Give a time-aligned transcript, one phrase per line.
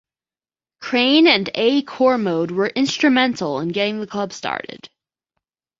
[0.81, 1.83] Craine and A.
[1.83, 4.89] Cormode were instrumental in getting the club started.